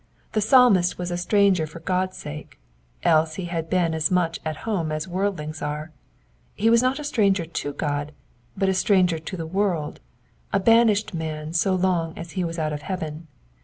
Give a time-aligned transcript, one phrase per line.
[0.31, 2.57] The psalmist was a stranger for Ck>d's sake,
[3.03, 5.91] else had ho been as much at home as worldlings are:
[6.55, 8.11] he was not <a stranger to God,
[8.57, 9.99] but a stranger to the world,
[10.51, 13.27] a banished man so long as ^e was out of heaven.